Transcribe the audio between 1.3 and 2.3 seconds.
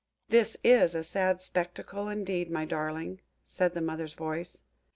spectacle,